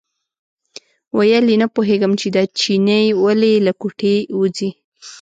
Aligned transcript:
ویل 1.17 1.45
یې 1.53 1.57
نه 1.63 1.67
پوهېږم 1.75 2.13
چې 2.19 2.27
دا 2.35 2.43
چینی 2.59 3.05
ولې 3.23 3.53
له 3.65 3.73
کوټې 3.81 4.15
وځي. 4.39 4.69